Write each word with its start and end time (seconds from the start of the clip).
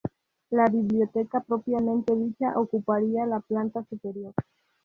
La 0.49 0.65
biblioteca 0.65 1.41
propiamente 1.41 2.15
dicha 2.15 2.59
ocuparía 2.59 3.27
la 3.27 3.39
planta 3.39 3.85
superior. 3.87 4.33